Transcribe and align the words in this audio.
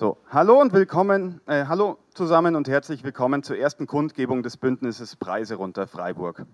So, 0.00 0.16
hallo 0.30 0.58
und 0.58 0.72
willkommen, 0.72 1.42
äh, 1.44 1.66
hallo 1.66 1.98
zusammen 2.14 2.56
und 2.56 2.66
herzlich 2.68 3.04
willkommen 3.04 3.42
zur 3.42 3.58
ersten 3.58 3.86
Kundgebung 3.86 4.42
des 4.42 4.56
Bündnisses 4.56 5.14
Preise 5.14 5.56
runter 5.56 5.86
Freiburg. 5.86 6.46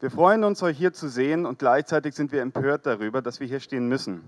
Wir 0.00 0.10
freuen 0.10 0.42
uns, 0.42 0.60
euch 0.64 0.76
hier 0.76 0.92
zu 0.92 1.08
sehen 1.08 1.46
und 1.46 1.60
gleichzeitig 1.60 2.16
sind 2.16 2.32
wir 2.32 2.42
empört 2.42 2.86
darüber, 2.86 3.22
dass 3.22 3.38
wir 3.38 3.46
hier 3.46 3.60
stehen 3.60 3.86
müssen. 3.86 4.24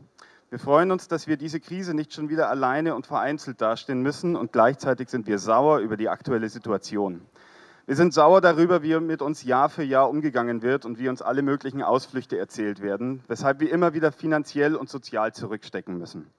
Wir 0.49 0.61
freuen 0.61 0.93
uns, 0.93 1.09
dass 1.09 1.27
wir 1.27 1.37
diese 1.37 1.59
Krise 1.59 1.93
nicht 1.93 2.13
schon 2.13 2.29
wieder 2.29 2.51
alleine 2.51 2.95
und 2.95 3.05
vereinzelt 3.05 3.61
dastehen 3.61 4.01
müssen 4.01 4.37
und 4.37 4.53
gleichzeitig 4.53 5.09
sind 5.09 5.27
wir 5.27 5.41
sauer 5.41 5.81
über 5.81 5.97
die 5.97 6.09
aktuelle 6.09 6.49
Situation. 6.49 7.23
Wir 7.87 7.97
sind 7.97 8.15
sauer 8.15 8.41
darüber, 8.41 8.85
wie 8.85 8.97
mit 9.01 9.23
uns 9.23 9.43
Jahr 9.43 9.71
für 9.71 9.83
Jahr 9.83 10.09
umgegangen 10.09 10.63
wird 10.63 10.85
und 10.85 11.01
wie 11.01 11.09
uns 11.09 11.21
alle 11.21 11.43
möglichen 11.43 11.83
Ausflüchte 11.83 12.39
erzählt 12.39 12.81
werden, 12.81 13.25
weshalb 13.27 13.59
wir 13.59 13.73
immer 13.73 13.93
wieder 13.93 14.13
finanziell 14.13 14.77
und 14.77 14.89
sozial 14.89 15.35
zurückstecken 15.35 15.99
müssen. 15.99 16.31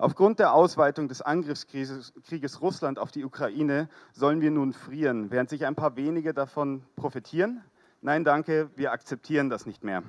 Aufgrund 0.00 0.38
der 0.38 0.54
Ausweitung 0.54 1.08
des 1.08 1.22
Angriffskrieges 1.22 2.60
Russland 2.60 3.00
auf 3.00 3.10
die 3.10 3.24
Ukraine 3.24 3.88
sollen 4.12 4.40
wir 4.40 4.52
nun 4.52 4.72
frieren, 4.72 5.32
während 5.32 5.50
sich 5.50 5.66
ein 5.66 5.74
paar 5.74 5.96
wenige 5.96 6.32
davon 6.32 6.84
profitieren? 6.94 7.64
Nein, 8.00 8.22
danke, 8.22 8.70
wir 8.76 8.92
akzeptieren 8.92 9.50
das 9.50 9.66
nicht 9.66 9.82
mehr. 9.82 10.04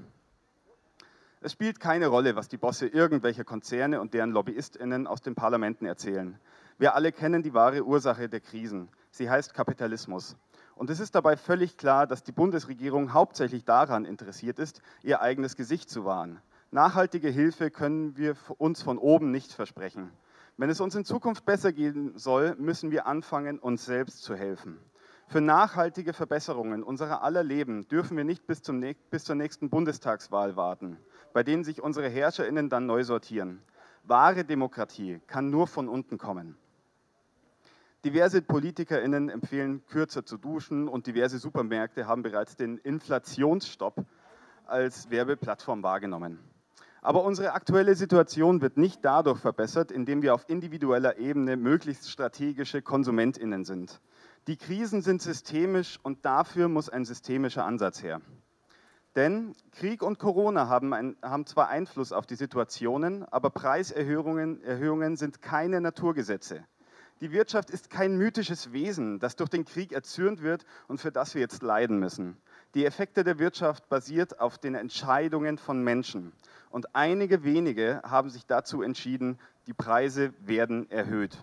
Es 1.42 1.54
spielt 1.54 1.80
keine 1.80 2.06
Rolle, 2.06 2.36
was 2.36 2.50
die 2.50 2.58
Bosse 2.58 2.86
irgendwelcher 2.86 3.44
Konzerne 3.44 4.00
und 4.00 4.14
deren 4.14 4.30
Lobbyistinnen 4.30 5.08
aus 5.08 5.22
den 5.24 5.34
Parlamenten 5.34 5.88
erzählen. 5.88 6.40
Wir 6.78 6.94
alle 6.94 7.12
kennen 7.12 7.42
die 7.42 7.56
wahre 7.56 7.84
Ursache 7.84 8.30
der 8.30 8.42
Krisen. 8.42 8.90
Sie 9.10 9.28
heißt 9.28 9.56
Kapitalismus. 9.56 10.36
Und 10.76 10.92
es 10.92 11.00
ist 11.00 11.16
dabei 11.16 11.36
völlig 11.36 11.78
klar, 11.78 12.06
dass 12.06 12.24
die 12.24 12.32
Bundesregierung 12.32 13.14
hauptsächlich 13.14 13.66
daran 13.66 14.06
interessiert 14.06 14.60
ist, 14.60 14.84
ihr 15.02 15.22
eigenes 15.22 15.56
Gesicht 15.56 15.90
zu 15.90 16.06
wahren. 16.06 16.40
Nachhaltige 16.72 17.30
Hilfe 17.30 17.72
können 17.72 18.16
wir 18.16 18.36
uns 18.60 18.84
von 18.84 19.00
oben 19.00 19.32
nicht 19.32 19.52
versprechen. 19.52 20.12
Wenn 20.56 20.70
es 20.70 20.80
uns 20.80 20.94
in 20.94 21.04
Zukunft 21.04 21.44
besser 21.44 21.74
gehen 21.74 22.16
soll, 22.16 22.56
müssen 22.60 22.92
wir 22.92 23.08
anfangen, 23.08 23.58
uns 23.58 23.86
selbst 23.86 24.22
zu 24.22 24.36
helfen. 24.36 24.78
Für 25.28 25.42
nachhaltige 25.42 26.14
Verbesserungen 26.14 26.84
unserer 26.84 27.24
aller 27.24 27.44
Leben 27.44 27.88
dürfen 27.88 28.18
wir 28.18 28.24
nicht 28.24 28.46
bis, 28.46 28.62
zum, 28.62 28.84
bis 29.10 29.24
zur 29.24 29.36
nächsten 29.36 29.72
Bundestagswahl 29.72 30.56
warten, 30.56 30.98
bei 31.34 31.42
denen 31.42 31.64
sich 31.64 31.82
unsere 31.82 32.08
Herrscherinnen 32.08 32.70
dann 32.70 32.86
neu 32.86 33.04
sortieren. 33.04 33.64
Wahre 34.04 34.46
Demokratie 34.46 35.22
kann 35.26 35.50
nur 35.50 35.66
von 35.66 35.88
unten 35.88 36.20
kommen. 36.20 36.56
Diverse 38.06 38.44
PolitikerInnen 38.44 39.30
empfehlen, 39.30 39.84
kürzer 39.88 40.24
zu 40.24 40.38
duschen 40.38 40.88
und 40.88 41.08
diverse 41.08 41.40
Supermärkte 41.40 42.06
haben 42.06 42.22
bereits 42.22 42.56
den 42.56 42.78
Inflationsstopp 42.78 44.06
als 44.66 45.10
Werbeplattform 45.10 45.82
wahrgenommen. 45.82 46.40
Aber 47.02 47.24
unsere 47.24 47.54
aktuelle 47.54 47.96
Situation 47.96 48.62
wird 48.62 48.78
nicht 48.78 49.06
dadurch 49.06 49.40
verbessert, 49.40 49.92
indem 49.92 50.22
wir 50.22 50.34
auf 50.34 50.50
individueller 50.50 51.18
Ebene 51.18 51.56
möglichst 51.56 52.10
strategische 52.10 52.82
Konsumentinnen 52.82 53.64
sind. 53.64 54.02
Die 54.48 54.58
Krisen 54.58 55.02
sind 55.02 55.22
systemisch 55.22 56.00
und 56.04 56.26
dafür 56.26 56.68
muss 56.68 56.90
ein 56.90 57.06
systemischer 57.06 57.66
Ansatz 57.66 58.04
her. 58.04 58.22
Denn 59.16 59.56
Krieg 59.72 60.04
und 60.04 60.20
Corona 60.20 60.68
haben, 60.68 60.94
ein, 60.94 61.16
haben 61.22 61.46
zwar 61.46 61.70
Einfluss 61.70 62.12
auf 62.12 62.26
die 62.26 62.36
Situationen, 62.36 63.24
aber 63.26 63.50
Preiserhöhungen 63.50 64.62
Erhöhungen 64.62 65.18
sind 65.18 65.42
keine 65.42 65.82
Naturgesetze. 65.82 66.64
Die 67.22 67.32
Wirtschaft 67.32 67.70
ist 67.70 67.90
kein 67.90 68.18
mythisches 68.18 68.72
Wesen, 68.72 69.20
das 69.20 69.36
durch 69.36 69.50
den 69.50 69.66
Krieg 69.66 69.92
erzürnt 69.92 70.42
wird 70.42 70.66
und 70.88 71.02
für 71.02 71.12
das 71.12 71.34
wir 71.34 71.42
jetzt 71.42 71.64
leiden 71.64 72.00
müssen. 72.00 72.38
Die 72.76 72.86
Effekte 72.86 73.24
der 73.24 73.40
Wirtschaft 73.40 73.90
basiert 73.90 74.40
auf 74.40 74.60
den 74.60 74.76
Entscheidungen 74.76 75.58
von 75.58 75.84
Menschen. 75.84 76.34
Und 76.70 76.96
einige 76.96 77.44
wenige 77.44 78.02
haben 78.04 78.30
sich 78.30 78.46
dazu 78.46 78.84
entschieden, 78.84 79.40
die 79.66 79.74
Preise 79.74 80.34
werden 80.40 80.90
erhöht. 80.92 81.36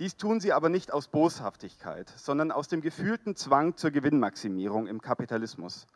Dies 0.00 0.16
tun 0.16 0.40
sie 0.40 0.52
aber 0.52 0.70
nicht 0.70 0.92
aus 0.92 1.06
Boshaftigkeit, 1.06 2.12
sondern 2.16 2.50
aus 2.50 2.66
dem 2.66 2.80
gefühlten 2.80 3.36
Zwang 3.36 3.76
zur 3.76 3.92
Gewinnmaximierung 3.92 4.88
im 4.88 5.00
Kapitalismus. 5.00 5.86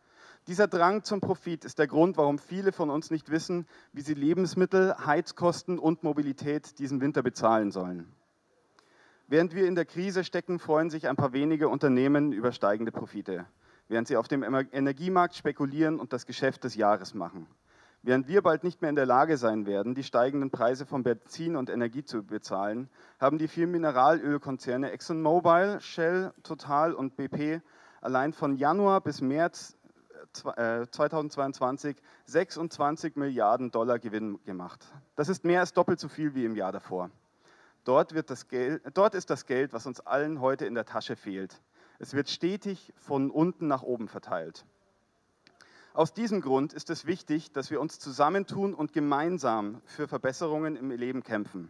Dieser 0.46 0.68
Drang 0.68 1.02
zum 1.02 1.20
Profit 1.20 1.64
ist 1.64 1.78
der 1.78 1.86
Grund, 1.86 2.16
warum 2.16 2.38
viele 2.38 2.70
von 2.70 2.90
uns 2.90 3.10
nicht 3.10 3.30
wissen, 3.30 3.66
wie 3.92 4.02
sie 4.02 4.14
Lebensmittel, 4.14 4.94
Heizkosten 5.04 5.78
und 5.78 6.04
Mobilität 6.04 6.78
diesen 6.78 7.00
Winter 7.00 7.22
bezahlen 7.22 7.72
sollen. 7.72 8.12
Während 9.26 9.54
wir 9.54 9.66
in 9.66 9.74
der 9.74 9.86
Krise 9.86 10.22
stecken, 10.22 10.58
freuen 10.58 10.90
sich 10.90 11.08
ein 11.08 11.16
paar 11.16 11.32
wenige 11.32 11.70
Unternehmen 11.70 12.32
über 12.32 12.52
steigende 12.52 12.92
Profite, 12.92 13.46
während 13.88 14.08
sie 14.08 14.16
auf 14.16 14.28
dem 14.28 14.42
Energiemarkt 14.42 15.34
spekulieren 15.34 16.00
und 16.00 16.12
das 16.12 16.26
Geschäft 16.26 16.64
des 16.64 16.74
Jahres 16.74 17.14
machen. 17.14 17.46
Während 18.02 18.28
wir 18.28 18.42
bald 18.42 18.64
nicht 18.64 18.82
mehr 18.82 18.90
in 18.90 18.96
der 18.96 19.06
Lage 19.06 19.38
sein 19.38 19.64
werden, 19.64 19.94
die 19.94 20.02
steigenden 20.02 20.50
Preise 20.50 20.84
von 20.84 21.02
Benzin 21.02 21.56
und 21.56 21.70
Energie 21.70 22.04
zu 22.04 22.22
bezahlen, 22.22 22.90
haben 23.18 23.38
die 23.38 23.48
vier 23.48 23.66
Mineralölkonzerne 23.66 24.90
ExxonMobil, 24.90 25.80
Shell, 25.80 26.34
Total 26.42 26.92
und 26.92 27.16
BP 27.16 27.62
allein 28.02 28.34
von 28.34 28.56
Januar 28.56 29.00
bis 29.00 29.22
März 29.22 29.78
2022 30.34 31.96
äh, 31.96 32.00
26 32.26 33.16
Milliarden 33.16 33.70
Dollar 33.70 33.98
Gewinn 33.98 34.38
gemacht. 34.44 34.84
Das 35.16 35.28
ist 35.28 35.44
mehr 35.44 35.60
als 35.60 35.72
doppelt 35.72 36.00
so 36.00 36.08
viel 36.08 36.34
wie 36.34 36.44
im 36.44 36.56
Jahr 36.56 36.72
davor. 36.72 37.10
Dort, 37.84 38.14
wird 38.14 38.30
das 38.30 38.48
Geld, 38.48 38.82
dort 38.94 39.14
ist 39.14 39.30
das 39.30 39.46
Geld, 39.46 39.72
was 39.72 39.86
uns 39.86 40.00
allen 40.00 40.40
heute 40.40 40.66
in 40.66 40.74
der 40.74 40.84
Tasche 40.84 41.16
fehlt. 41.16 41.60
Es 41.98 42.14
wird 42.14 42.28
stetig 42.28 42.92
von 42.96 43.30
unten 43.30 43.66
nach 43.66 43.82
oben 43.82 44.08
verteilt. 44.08 44.64
Aus 45.92 46.12
diesem 46.12 46.40
Grund 46.40 46.72
ist 46.72 46.90
es 46.90 47.06
wichtig, 47.06 47.52
dass 47.52 47.70
wir 47.70 47.80
uns 47.80 48.00
zusammentun 48.00 48.74
und 48.74 48.92
gemeinsam 48.92 49.80
für 49.84 50.08
Verbesserungen 50.08 50.74
im 50.74 50.90
Leben 50.90 51.22
kämpfen. 51.22 51.68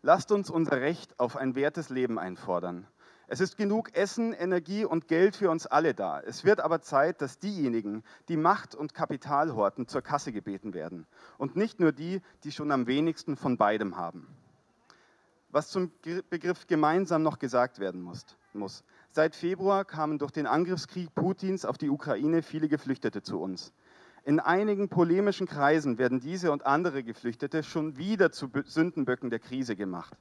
Lasst 0.00 0.32
uns 0.32 0.48
unser 0.48 0.80
Recht 0.80 1.20
auf 1.20 1.36
ein 1.36 1.54
wertes 1.54 1.90
Leben 1.90 2.18
einfordern. 2.18 2.86
Es 3.26 3.40
ist 3.40 3.58
genug 3.58 3.94
Essen, 3.94 4.32
Energie 4.32 4.86
und 4.86 5.06
Geld 5.06 5.36
für 5.36 5.50
uns 5.50 5.66
alle 5.66 5.92
da. 5.92 6.18
Es 6.18 6.44
wird 6.44 6.60
aber 6.60 6.80
Zeit, 6.80 7.20
dass 7.20 7.38
diejenigen, 7.38 8.02
die 8.28 8.38
Macht 8.38 8.74
und 8.74 8.94
Kapital 8.94 9.54
horten, 9.54 9.86
zur 9.86 10.00
Kasse 10.00 10.32
gebeten 10.32 10.72
werden. 10.72 11.06
Und 11.36 11.54
nicht 11.54 11.78
nur 11.78 11.92
die, 11.92 12.22
die 12.44 12.52
schon 12.52 12.70
am 12.72 12.86
wenigsten 12.86 13.36
von 13.36 13.58
beidem 13.58 13.98
haben. 13.98 14.26
Was 15.50 15.68
zum 15.68 15.92
Begriff 16.30 16.66
gemeinsam 16.68 17.22
noch 17.22 17.38
gesagt 17.38 17.80
werden 17.80 18.00
muss. 18.00 18.24
Seit 19.10 19.34
Februar 19.34 19.84
kamen 19.84 20.18
durch 20.18 20.30
den 20.30 20.46
Angriffskrieg 20.46 21.14
Putins 21.14 21.64
auf 21.64 21.78
die 21.78 21.90
Ukraine 21.90 22.42
viele 22.42 22.68
Geflüchtete 22.68 23.22
zu 23.22 23.40
uns. 23.40 23.72
In 24.24 24.40
einigen 24.40 24.88
polemischen 24.88 25.46
Kreisen 25.46 25.96
werden 25.96 26.20
diese 26.20 26.52
und 26.52 26.66
andere 26.66 27.02
Geflüchtete 27.02 27.62
schon 27.62 27.96
wieder 27.96 28.30
zu 28.30 28.50
Sündenböcken 28.64 29.30
der 29.30 29.38
Krise 29.38 29.74
gemacht. 29.74 30.14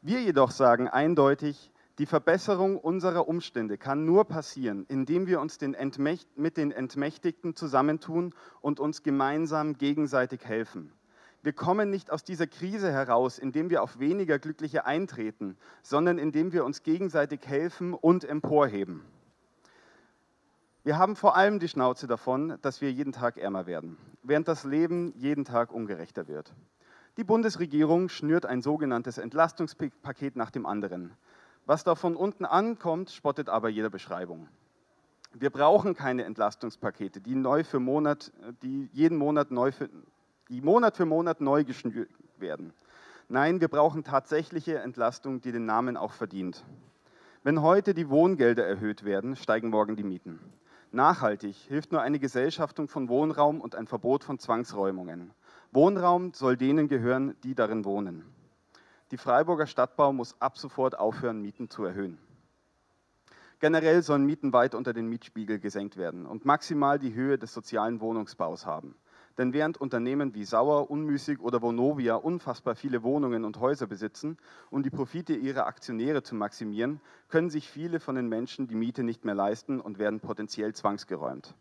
Wir 0.00 0.22
jedoch 0.22 0.50
sagen 0.50 0.88
eindeutig, 0.88 1.70
die 1.98 2.06
Verbesserung 2.06 2.78
unserer 2.78 3.28
Umstände 3.28 3.78
kann 3.78 4.04
nur 4.04 4.24
passieren, 4.24 4.84
indem 4.88 5.26
wir 5.26 5.40
uns 5.40 5.58
den 5.58 5.76
mit 6.34 6.56
den 6.56 6.72
Entmächtigten 6.72 7.54
zusammentun 7.54 8.34
und 8.60 8.80
uns 8.80 9.02
gemeinsam 9.02 9.78
gegenseitig 9.78 10.44
helfen. 10.44 10.92
Wir 11.44 11.52
kommen 11.52 11.90
nicht 11.90 12.10
aus 12.10 12.24
dieser 12.24 12.46
Krise 12.46 12.90
heraus, 12.90 13.38
indem 13.38 13.68
wir 13.68 13.82
auf 13.82 13.98
weniger 13.98 14.38
Glückliche 14.38 14.86
eintreten, 14.86 15.58
sondern 15.82 16.16
indem 16.16 16.54
wir 16.54 16.64
uns 16.64 16.82
gegenseitig 16.82 17.46
helfen 17.46 17.92
und 17.92 18.24
emporheben. 18.24 19.02
Wir 20.84 20.96
haben 20.96 21.16
vor 21.16 21.36
allem 21.36 21.58
die 21.58 21.68
Schnauze 21.68 22.06
davon, 22.06 22.56
dass 22.62 22.80
wir 22.80 22.90
jeden 22.90 23.12
Tag 23.12 23.36
ärmer 23.36 23.66
werden, 23.66 23.98
während 24.22 24.48
das 24.48 24.64
Leben 24.64 25.12
jeden 25.18 25.44
Tag 25.44 25.70
ungerechter 25.70 26.28
wird. 26.28 26.54
Die 27.18 27.24
Bundesregierung 27.24 28.08
schnürt 28.08 28.46
ein 28.46 28.62
sogenanntes 28.62 29.18
Entlastungspaket 29.18 30.36
nach 30.36 30.50
dem 30.50 30.64
anderen. 30.64 31.12
Was 31.66 31.84
da 31.84 31.94
von 31.94 32.16
unten 32.16 32.46
ankommt, 32.46 33.10
spottet 33.10 33.50
aber 33.50 33.68
jeder 33.68 33.90
Beschreibung. 33.90 34.48
Wir 35.34 35.50
brauchen 35.50 35.94
keine 35.94 36.24
Entlastungspakete, 36.24 37.20
die, 37.20 37.34
neu 37.34 37.64
für 37.64 37.80
Monat, 37.80 38.32
die 38.62 38.88
jeden 38.94 39.18
Monat 39.18 39.50
neu 39.50 39.72
für, 39.72 39.90
die 40.48 40.60
Monat 40.60 40.96
für 40.96 41.06
Monat 41.06 41.40
neu 41.40 41.64
geschnürt 41.64 42.10
werden. 42.38 42.72
Nein, 43.28 43.60
wir 43.60 43.68
brauchen 43.68 44.04
tatsächliche 44.04 44.78
Entlastung, 44.78 45.40
die 45.40 45.52
den 45.52 45.64
Namen 45.64 45.96
auch 45.96 46.12
verdient. 46.12 46.64
Wenn 47.42 47.62
heute 47.62 47.94
die 47.94 48.08
Wohngelder 48.08 48.66
erhöht 48.66 49.04
werden, 49.04 49.36
steigen 49.36 49.70
morgen 49.70 49.96
die 49.96 50.02
Mieten. 50.02 50.38
Nachhaltig 50.92 51.56
hilft 51.56 51.92
nur 51.92 52.02
eine 52.02 52.18
Gesellschaftung 52.18 52.88
von 52.88 53.08
Wohnraum 53.08 53.60
und 53.60 53.74
ein 53.74 53.86
Verbot 53.86 54.24
von 54.24 54.38
Zwangsräumungen. 54.38 55.32
Wohnraum 55.72 56.32
soll 56.34 56.56
denen 56.56 56.88
gehören, 56.88 57.34
die 57.42 57.54
darin 57.54 57.84
wohnen. 57.84 58.24
Die 59.10 59.16
Freiburger 59.16 59.66
Stadtbau 59.66 60.12
muss 60.12 60.40
ab 60.40 60.56
sofort 60.56 60.98
aufhören, 60.98 61.40
Mieten 61.40 61.68
zu 61.68 61.84
erhöhen. 61.84 62.18
Generell 63.60 64.02
sollen 64.02 64.24
Mieten 64.24 64.52
weit 64.52 64.74
unter 64.74 64.92
den 64.92 65.08
Mietspiegel 65.08 65.58
gesenkt 65.58 65.96
werden 65.96 66.26
und 66.26 66.44
maximal 66.44 66.98
die 66.98 67.14
Höhe 67.14 67.38
des 67.38 67.52
sozialen 67.54 68.00
Wohnungsbaus 68.00 68.66
haben. 68.66 68.94
Denn 69.36 69.52
während 69.52 69.78
Unternehmen 69.78 70.34
wie 70.34 70.44
Sauer, 70.44 70.90
Unmüßig 70.90 71.40
oder 71.40 71.60
Vonovia 71.60 72.14
unfassbar 72.14 72.76
viele 72.76 73.02
Wohnungen 73.02 73.44
und 73.44 73.58
Häuser 73.58 73.86
besitzen, 73.86 74.38
um 74.70 74.82
die 74.82 74.90
Profite 74.90 75.34
ihrer 75.34 75.66
Aktionäre 75.66 76.22
zu 76.22 76.34
maximieren, 76.34 77.00
können 77.28 77.50
sich 77.50 77.68
viele 77.68 77.98
von 77.98 78.14
den 78.14 78.28
Menschen 78.28 78.68
die 78.68 78.76
Miete 78.76 79.02
nicht 79.02 79.24
mehr 79.24 79.34
leisten 79.34 79.80
und 79.80 79.98
werden 79.98 80.20
potenziell 80.20 80.72
zwangsgeräumt. 80.74 81.54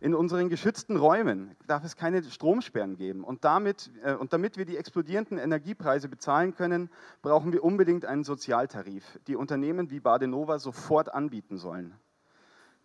In 0.00 0.14
unseren 0.14 0.48
geschützten 0.48 0.96
Räumen 0.96 1.56
darf 1.66 1.84
es 1.84 1.96
keine 1.96 2.22
Stromsperren 2.22 2.96
geben. 2.96 3.24
Und 3.24 3.44
damit, 3.44 3.90
äh, 4.04 4.14
und 4.14 4.32
damit 4.32 4.56
wir 4.56 4.64
die 4.64 4.76
explodierenden 4.76 5.38
Energiepreise 5.38 6.08
bezahlen 6.08 6.54
können, 6.54 6.88
brauchen 7.20 7.52
wir 7.52 7.64
unbedingt 7.64 8.04
einen 8.04 8.22
Sozialtarif, 8.22 9.18
die 9.26 9.34
Unternehmen 9.34 9.90
wie 9.90 9.98
Badenova 9.98 10.60
sofort 10.60 11.12
anbieten 11.12 11.58
sollen. 11.58 11.94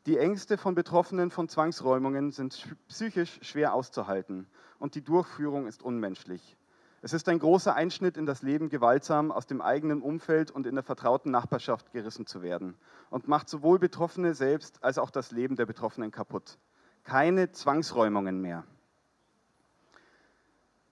Die 0.05 0.17
Ängste 0.17 0.57
von 0.57 0.75
Betroffenen 0.75 1.31
von 1.31 1.47
Zwangsräumungen 1.47 2.31
sind 2.31 2.75
psychisch 2.87 3.39
schwer 3.41 3.73
auszuhalten 3.73 4.47
und 4.79 4.95
die 4.95 5.03
Durchführung 5.03 5.67
ist 5.67 5.81
unmenschlich. 5.81 6.57
Es 7.01 7.13
ist 7.13 7.27
ein 7.29 7.39
großer 7.39 7.75
Einschnitt 7.75 8.17
in 8.17 8.25
das 8.25 8.41
Leben, 8.41 8.69
gewaltsam 8.69 9.31
aus 9.31 9.45
dem 9.45 9.61
eigenen 9.61 10.01
Umfeld 10.01 10.51
und 10.51 10.67
in 10.67 10.75
der 10.75 10.83
vertrauten 10.83 11.31
Nachbarschaft 11.31 11.91
gerissen 11.91 12.25
zu 12.25 12.41
werden 12.41 12.75
und 13.09 13.27
macht 13.27 13.49
sowohl 13.49 13.79
Betroffene 13.79 14.33
selbst 14.33 14.83
als 14.83 14.97
auch 14.97 15.09
das 15.09 15.31
Leben 15.31 15.55
der 15.55 15.65
Betroffenen 15.65 16.11
kaputt 16.11 16.57
keine 17.03 17.51
Zwangsräumungen 17.51 18.41
mehr. 18.41 18.63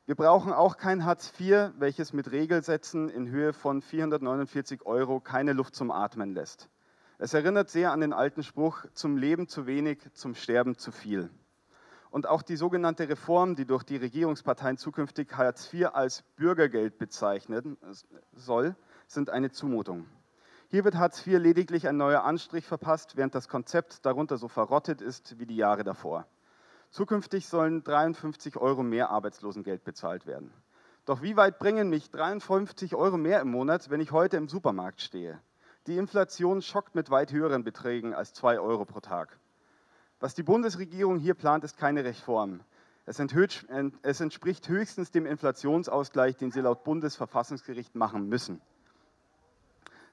Wir 0.05 0.15
brauchen 0.15 0.51
auch 0.51 0.77
kein 0.77 1.05
Hartz 1.05 1.31
IV, 1.39 1.71
welches 1.77 2.11
mit 2.11 2.31
Regelsätzen 2.31 3.09
in 3.09 3.29
Höhe 3.29 3.53
von 3.53 3.81
449 3.81 4.85
Euro 4.85 5.19
keine 5.19 5.53
Luft 5.53 5.75
zum 5.75 5.89
Atmen 5.89 6.33
lässt. 6.33 6.69
Es 7.23 7.35
erinnert 7.35 7.69
sehr 7.69 7.91
an 7.91 7.99
den 7.99 8.13
alten 8.13 8.41
Spruch, 8.41 8.83
zum 8.95 9.15
Leben 9.15 9.47
zu 9.47 9.67
wenig, 9.67 9.99
zum 10.13 10.33
Sterben 10.33 10.75
zu 10.75 10.91
viel. 10.91 11.29
Und 12.09 12.25
auch 12.25 12.41
die 12.41 12.55
sogenannte 12.55 13.07
Reform, 13.07 13.55
die 13.55 13.67
durch 13.67 13.83
die 13.83 13.97
Regierungsparteien 13.97 14.77
zukünftig 14.77 15.31
Hartz 15.37 15.71
IV 15.71 15.89
als 15.93 16.23
Bürgergeld 16.35 16.97
bezeichnen 16.97 17.77
soll, 18.33 18.75
sind 19.05 19.29
eine 19.29 19.51
Zumutung. 19.51 20.07
Hier 20.69 20.83
wird 20.83 20.95
Hartz 20.95 21.19
IV 21.27 21.37
lediglich 21.37 21.87
ein 21.87 21.95
neuer 21.95 22.23
Anstrich 22.23 22.65
verpasst, 22.65 23.15
während 23.15 23.35
das 23.35 23.47
Konzept 23.47 24.03
darunter 24.03 24.37
so 24.37 24.47
verrottet 24.47 25.03
ist 25.03 25.37
wie 25.37 25.45
die 25.45 25.57
Jahre 25.57 25.83
davor. 25.83 26.25
Zukünftig 26.89 27.47
sollen 27.47 27.83
53 27.83 28.57
Euro 28.57 28.81
mehr 28.81 29.11
Arbeitslosengeld 29.11 29.83
bezahlt 29.83 30.25
werden. 30.25 30.51
Doch 31.05 31.21
wie 31.21 31.37
weit 31.37 31.59
bringen 31.59 31.87
mich 31.87 32.09
53 32.09 32.95
Euro 32.95 33.17
mehr 33.17 33.41
im 33.41 33.51
Monat, 33.51 33.91
wenn 33.91 34.01
ich 34.01 34.11
heute 34.11 34.37
im 34.37 34.47
Supermarkt 34.47 35.01
stehe? 35.01 35.39
Die 35.87 35.97
Inflation 35.97 36.61
schockt 36.61 36.93
mit 36.93 37.09
weit 37.09 37.31
höheren 37.31 37.63
Beträgen 37.63 38.13
als 38.13 38.33
2 38.33 38.59
Euro 38.59 38.85
pro 38.85 38.99
Tag. 38.99 39.39
Was 40.19 40.35
die 40.35 40.43
Bundesregierung 40.43 41.17
hier 41.17 41.33
plant, 41.33 41.63
ist 41.63 41.77
keine 41.77 42.03
Reform. 42.03 42.61
Es, 43.07 43.19
entspricht 43.19 44.69
höchstens 44.69 45.09
dem 45.09 45.25
Inflationsausgleich, 45.25 46.37
den 46.37 46.51
sie 46.51 46.61
laut 46.61 46.83
Bundesverfassungsgericht 46.83 47.95
machen 47.95 48.29
müssen. 48.29 48.61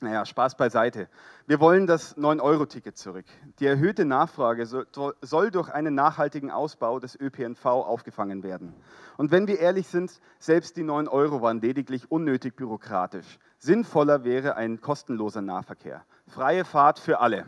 Naja, 0.00 0.26
Spaß 0.26 0.56
beiseite. 0.56 1.08
Wir 1.46 1.60
wollen 1.60 1.86
das 1.86 2.16
9-Euro-Ticket 2.16 2.98
zurück. 2.98 3.24
Die 3.58 3.66
erhöhte 3.66 4.04
Nachfrage 4.04 4.66
soll 4.66 5.50
durch 5.50 5.70
einen 5.70 5.94
nachhaltigen 5.94 6.50
Ausbau 6.50 6.98
des 6.98 7.18
ÖPNV 7.18 7.64
aufgefangen 7.64 8.42
werden. 8.42 8.74
Und 9.16 9.30
wenn 9.30 9.46
wir 9.46 9.60
ehrlich 9.60 9.86
sind, 9.86 10.20
selbst 10.38 10.76
die 10.76 10.82
9 10.82 11.08
Euro 11.08 11.40
waren 11.42 11.60
lediglich 11.60 12.10
unnötig 12.10 12.56
bürokratisch. 12.56 13.38
Sinnvoller 13.58 14.24
wäre 14.24 14.56
ein 14.56 14.80
kostenloser 14.80 15.42
Nahverkehr. 15.42 16.04
Freie 16.26 16.64
Fahrt 16.64 16.98
für 16.98 17.20
alle. 17.20 17.46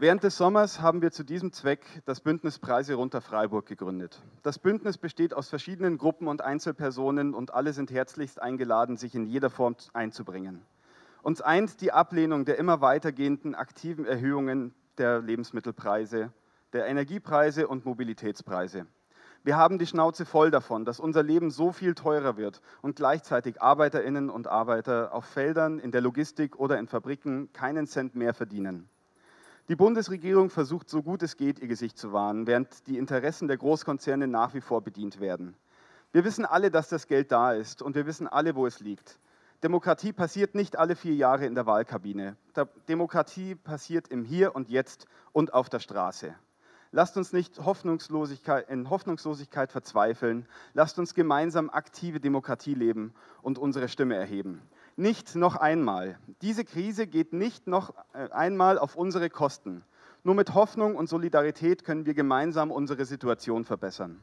Während 0.00 0.22
des 0.22 0.36
Sommers 0.36 0.80
haben 0.80 1.02
wir 1.02 1.10
zu 1.10 1.24
diesem 1.24 1.52
Zweck 1.52 1.84
das 2.04 2.20
Bündnis 2.20 2.60
Preise 2.60 2.94
runter 2.94 3.20
Freiburg 3.20 3.66
gegründet. 3.66 4.22
Das 4.44 4.60
Bündnis 4.60 4.96
besteht 4.96 5.34
aus 5.34 5.48
verschiedenen 5.48 5.98
Gruppen 5.98 6.28
und 6.28 6.40
Einzelpersonen 6.40 7.34
und 7.34 7.52
alle 7.52 7.72
sind 7.72 7.90
herzlichst 7.90 8.40
eingeladen, 8.40 8.96
sich 8.96 9.16
in 9.16 9.26
jeder 9.26 9.50
Form 9.50 9.74
einzubringen. 9.94 10.62
Uns 11.22 11.40
eint 11.40 11.80
die 11.80 11.90
Ablehnung 11.90 12.44
der 12.44 12.58
immer 12.58 12.80
weitergehenden 12.80 13.56
aktiven 13.56 14.04
Erhöhungen 14.04 14.72
der 14.98 15.18
Lebensmittelpreise, 15.18 16.32
der 16.72 16.86
Energiepreise 16.86 17.66
und 17.66 17.84
Mobilitätspreise. 17.84 18.86
Wir 19.42 19.56
haben 19.56 19.80
die 19.80 19.86
Schnauze 19.88 20.26
voll 20.26 20.52
davon, 20.52 20.84
dass 20.84 21.00
unser 21.00 21.24
Leben 21.24 21.50
so 21.50 21.72
viel 21.72 21.96
teurer 21.96 22.36
wird 22.36 22.60
und 22.82 22.94
gleichzeitig 22.94 23.60
Arbeiterinnen 23.60 24.30
und 24.30 24.46
Arbeiter 24.46 25.12
auf 25.12 25.24
Feldern, 25.24 25.80
in 25.80 25.90
der 25.90 26.02
Logistik 26.02 26.54
oder 26.54 26.78
in 26.78 26.86
Fabriken 26.86 27.52
keinen 27.52 27.88
Cent 27.88 28.14
mehr 28.14 28.32
verdienen. 28.32 28.88
Die 29.68 29.76
Bundesregierung 29.76 30.48
versucht, 30.48 30.88
so 30.88 31.02
gut 31.02 31.22
es 31.22 31.36
geht, 31.36 31.58
ihr 31.58 31.68
Gesicht 31.68 31.98
zu 31.98 32.10
wahren, 32.10 32.46
während 32.46 32.86
die 32.86 32.96
Interessen 32.96 33.48
der 33.48 33.58
Großkonzerne 33.58 34.26
nach 34.26 34.54
wie 34.54 34.62
vor 34.62 34.80
bedient 34.80 35.20
werden. 35.20 35.54
Wir 36.10 36.24
wissen 36.24 36.46
alle, 36.46 36.70
dass 36.70 36.88
das 36.88 37.06
Geld 37.06 37.30
da 37.32 37.52
ist 37.52 37.82
und 37.82 37.94
wir 37.94 38.06
wissen 38.06 38.26
alle, 38.26 38.54
wo 38.56 38.66
es 38.66 38.80
liegt. 38.80 39.20
Demokratie 39.62 40.14
passiert 40.14 40.54
nicht 40.54 40.78
alle 40.78 40.96
vier 40.96 41.14
Jahre 41.14 41.44
in 41.44 41.54
der 41.54 41.66
Wahlkabine. 41.66 42.38
Demokratie 42.88 43.56
passiert 43.56 44.08
im 44.08 44.24
Hier 44.24 44.56
und 44.56 44.70
Jetzt 44.70 45.06
und 45.32 45.52
auf 45.52 45.68
der 45.68 45.80
Straße. 45.80 46.34
Lasst 46.90 47.18
uns 47.18 47.34
nicht 47.34 47.62
Hoffnungslosigkeit, 47.62 48.70
in 48.70 48.88
Hoffnungslosigkeit 48.88 49.70
verzweifeln. 49.70 50.46
Lasst 50.72 50.98
uns 50.98 51.12
gemeinsam 51.12 51.68
aktive 51.68 52.20
Demokratie 52.20 52.72
leben 52.72 53.12
und 53.42 53.58
unsere 53.58 53.88
Stimme 53.88 54.14
erheben 54.14 54.62
nicht 54.98 55.36
noch 55.36 55.56
einmal. 55.56 56.18
Diese 56.42 56.64
Krise 56.64 57.06
geht 57.06 57.32
nicht 57.32 57.66
noch 57.66 57.94
äh, 58.12 58.30
einmal 58.30 58.78
auf 58.78 58.96
unsere 58.96 59.30
Kosten. 59.30 59.84
Nur 60.24 60.34
mit 60.34 60.54
Hoffnung 60.54 60.96
und 60.96 61.08
Solidarität 61.08 61.84
können 61.84 62.04
wir 62.04 62.14
gemeinsam 62.14 62.70
unsere 62.70 63.04
Situation 63.04 63.64
verbessern. 63.64 64.20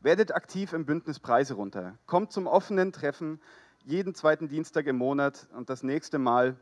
Werdet 0.00 0.34
aktiv 0.34 0.72
im 0.72 0.84
Bündnis 0.84 1.20
Preise 1.20 1.54
runter. 1.54 1.96
Kommt 2.06 2.32
zum 2.32 2.46
offenen 2.46 2.92
Treffen 2.92 3.40
jeden 3.84 4.14
zweiten 4.14 4.48
Dienstag 4.48 4.86
im 4.86 4.96
Monat 4.96 5.48
und 5.54 5.70
das 5.70 5.82
nächste 5.82 6.18
Mal 6.18 6.56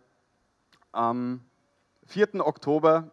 am 0.93 1.41
4. 2.07 2.47
Oktober 2.47 3.11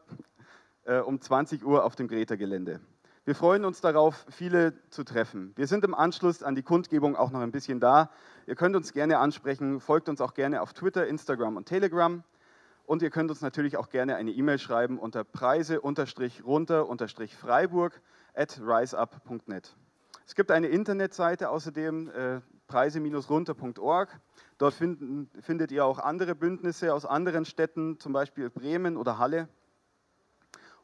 äh, 0.83 0.99
um 0.99 1.21
20 1.21 1.65
Uhr 1.65 1.85
auf 1.85 1.95
dem 1.95 2.07
Greta-Gelände. 2.07 2.81
Wir 3.29 3.35
freuen 3.35 3.63
uns 3.63 3.79
darauf, 3.79 4.25
viele 4.31 4.73
zu 4.89 5.03
treffen. 5.03 5.53
Wir 5.55 5.67
sind 5.67 5.83
im 5.83 5.93
Anschluss 5.93 6.41
an 6.41 6.55
die 6.55 6.63
Kundgebung 6.63 7.15
auch 7.15 7.29
noch 7.29 7.41
ein 7.41 7.51
bisschen 7.51 7.79
da. 7.79 8.09
Ihr 8.47 8.55
könnt 8.55 8.75
uns 8.75 8.91
gerne 8.91 9.19
ansprechen, 9.19 9.79
folgt 9.79 10.09
uns 10.09 10.19
auch 10.19 10.33
gerne 10.33 10.63
auf 10.63 10.73
Twitter, 10.73 11.05
Instagram 11.05 11.55
und 11.55 11.67
Telegram. 11.67 12.23
Und 12.87 13.03
ihr 13.03 13.11
könnt 13.11 13.29
uns 13.29 13.41
natürlich 13.41 13.77
auch 13.77 13.89
gerne 13.89 14.15
eine 14.15 14.31
E-Mail 14.31 14.57
schreiben 14.57 14.97
unter 14.97 15.23
preise-runter-freiburg 15.23 18.01
at 18.33 18.59
riseup.net. 18.59 19.75
Es 20.25 20.33
gibt 20.33 20.49
eine 20.49 20.69
Internetseite 20.69 21.51
außerdem, 21.51 22.09
äh, 22.09 22.41
preise-runter.org. 22.65 24.19
Dort 24.57 24.73
finden, 24.73 25.29
findet 25.39 25.71
ihr 25.71 25.85
auch 25.85 25.99
andere 25.99 26.33
Bündnisse 26.33 26.95
aus 26.95 27.05
anderen 27.05 27.45
Städten, 27.45 27.99
zum 27.99 28.11
Beispiel 28.11 28.49
Bremen 28.49 28.97
oder 28.97 29.19
Halle. 29.19 29.49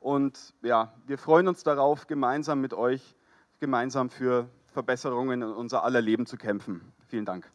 Und 0.05 0.53
ja, 0.61 0.93
wir 1.07 1.17
freuen 1.17 1.47
uns 1.47 1.63
darauf, 1.63 2.05
gemeinsam 2.05 2.61
mit 2.61 2.75
euch, 2.75 3.15
gemeinsam 3.59 4.11
für 4.11 4.47
Verbesserungen 4.67 5.41
in 5.41 5.49
unser 5.49 5.83
aller 5.83 5.99
Leben 5.99 6.27
zu 6.27 6.37
kämpfen. 6.37 6.93
Vielen 7.07 7.25
Dank. 7.25 7.51